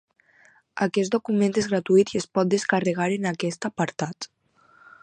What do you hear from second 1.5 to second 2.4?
és gratuït i es